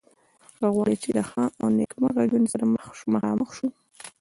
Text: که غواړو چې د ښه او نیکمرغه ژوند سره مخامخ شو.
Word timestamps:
که 0.57 0.65
غواړو 0.73 0.95
چې 1.03 1.09
د 1.17 1.19
ښه 1.29 1.43
او 1.61 1.67
نیکمرغه 1.77 2.23
ژوند 2.29 2.47
سره 2.53 2.65
مخامخ 3.13 3.49
شو. 3.57 3.67